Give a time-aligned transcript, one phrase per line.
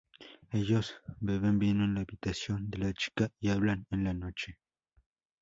[0.49, 4.57] Ellos beben vino en la habitación de la chica y hablan en la noche.